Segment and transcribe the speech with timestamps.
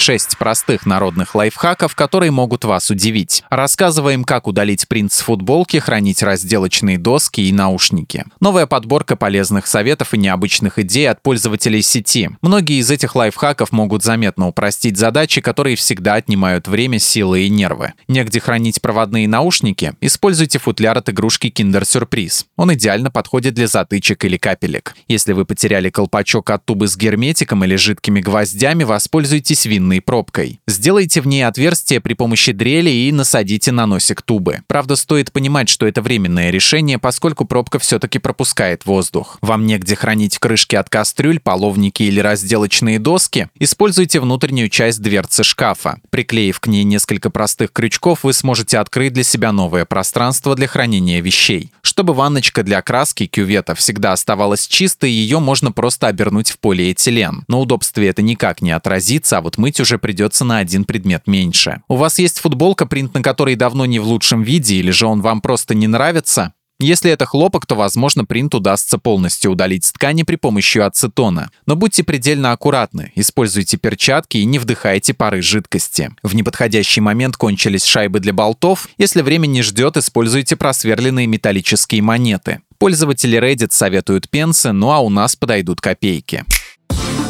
[0.00, 3.42] 6 простых народных лайфхаков, которые могут вас удивить.
[3.50, 8.24] Рассказываем, как удалить принт с футболки, хранить разделочные доски и наушники.
[8.40, 12.30] Новая подборка полезных советов и необычных идей от пользователей сети.
[12.42, 17.94] Многие из этих лайфхаков могут заметно упростить задачи, которые всегда отнимают время, силы и нервы.
[18.08, 19.94] Негде хранить проводные наушники?
[20.00, 22.44] Используйте футляр от игрушки Kinder Surprise.
[22.56, 24.94] Он идеально подходит для затычек или капелек.
[25.08, 30.60] Если вы потеряли колпачок от тубы с герметиком или жидкими гвоздями, воспользуйтесь винной длинной пробкой.
[30.66, 34.62] Сделайте в ней отверстие при помощи дрели и насадите на носик тубы.
[34.66, 39.38] Правда, стоит понимать, что это временное решение, поскольку пробка все-таки пропускает воздух.
[39.40, 43.48] Вам негде хранить крышки от кастрюль, половники или разделочные доски?
[43.58, 46.00] Используйте внутреннюю часть дверцы шкафа.
[46.10, 51.20] Приклеив к ней несколько простых крючков, вы сможете открыть для себя новое пространство для хранения
[51.20, 51.70] вещей.
[51.96, 57.44] Чтобы ванночка для краски кювета всегда оставалась чистой, ее можно просто обернуть в полиэтилен.
[57.48, 61.80] На удобстве это никак не отразится, а вот мыть уже придется на один предмет меньше.
[61.88, 65.22] У вас есть футболка, принт на которой давно не в лучшем виде, или же он
[65.22, 66.52] вам просто не нравится?
[66.78, 71.50] Если это хлопок, то, возможно, принт удастся полностью удалить с ткани при помощи ацетона.
[71.64, 76.10] Но будьте предельно аккуратны, используйте перчатки и не вдыхайте пары жидкости.
[76.22, 78.88] В неподходящий момент кончились шайбы для болтов.
[78.98, 82.60] Если время не ждет, используйте просверленные металлические монеты.
[82.76, 86.44] Пользователи Reddit советуют пенсы, ну а у нас подойдут копейки.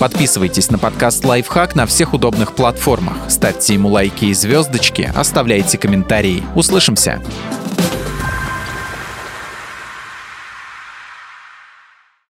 [0.01, 3.17] Подписывайтесь на подкаст «Лайфхак» на всех удобных платформах.
[3.29, 6.43] Ставьте ему лайки и звездочки, оставляйте комментарии.
[6.57, 7.23] Услышимся!